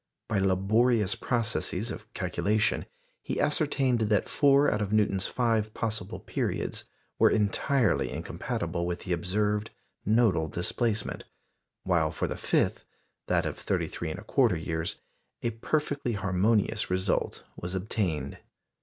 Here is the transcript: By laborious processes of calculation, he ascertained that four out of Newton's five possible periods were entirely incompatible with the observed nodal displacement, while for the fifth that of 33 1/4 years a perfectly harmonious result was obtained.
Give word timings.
By 0.27 0.39
laborious 0.39 1.13
processes 1.13 1.91
of 1.91 2.11
calculation, 2.15 2.87
he 3.21 3.39
ascertained 3.39 3.99
that 3.99 4.27
four 4.27 4.71
out 4.71 4.81
of 4.81 4.91
Newton's 4.91 5.27
five 5.27 5.75
possible 5.75 6.19
periods 6.19 6.85
were 7.19 7.29
entirely 7.29 8.09
incompatible 8.09 8.87
with 8.87 9.01
the 9.01 9.13
observed 9.13 9.69
nodal 10.03 10.47
displacement, 10.47 11.25
while 11.83 12.09
for 12.09 12.27
the 12.27 12.35
fifth 12.35 12.83
that 13.27 13.45
of 13.45 13.59
33 13.59 14.11
1/4 14.15 14.65
years 14.65 14.95
a 15.43 15.51
perfectly 15.51 16.13
harmonious 16.13 16.89
result 16.89 17.43
was 17.55 17.75
obtained. 17.75 18.39